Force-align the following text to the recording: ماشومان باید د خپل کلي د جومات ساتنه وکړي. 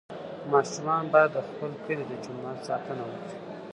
ماشومان 0.51 1.03
باید 1.13 1.31
د 1.33 1.37
خپل 1.47 1.71
کلي 1.85 2.03
د 2.07 2.11
جومات 2.23 2.59
ساتنه 2.67 3.03
وکړي. 3.09 3.35